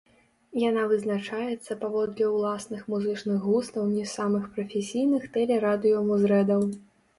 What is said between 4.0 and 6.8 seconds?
самых прафесійных тэле-радыё музрэдаў.